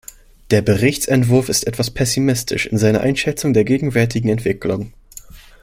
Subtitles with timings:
[0.49, 4.93] Der Berichtsentwurf ist etwas pessimistisch in seiner Einschätzung der gegenwärtigen Entwicklung.